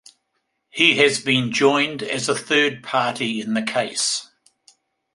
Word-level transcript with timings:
He 0.71 0.95
has 0.95 1.19
been 1.19 1.51
joined 1.51 2.01
as 2.01 2.27
a 2.27 2.33
third 2.35 2.81
party 2.81 3.39
in 3.39 3.53
the 3.53 3.61
case. 3.61 4.31